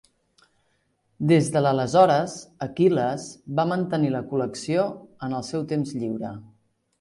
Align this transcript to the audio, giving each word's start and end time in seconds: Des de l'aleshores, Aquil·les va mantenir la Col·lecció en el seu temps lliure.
Des 1.31 1.49
de 1.55 1.61
l'aleshores, 1.65 2.33
Aquil·les 2.67 3.27
va 3.61 3.67
mantenir 3.73 4.11
la 4.17 4.23
Col·lecció 4.33 4.87
en 5.29 5.37
el 5.43 5.47
seu 5.51 5.69
temps 5.75 5.95
lliure. 6.01 6.35